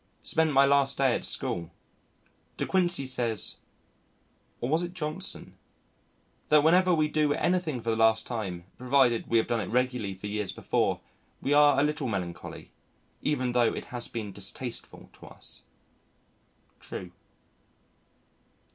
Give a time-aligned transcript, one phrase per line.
[0.23, 1.69] Spent my last day at school.
[2.57, 3.57] De Quincey says
[4.59, 5.55] (or was it Johnson?)
[6.49, 10.15] that whenever we do anything for the last time, provided we have done it regularly
[10.15, 11.01] for years before,
[11.39, 12.71] we are a little melancholy,
[13.21, 15.61] even though it has been distasteful to us....
[16.79, 17.11] True.